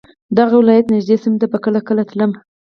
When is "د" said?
0.35-0.37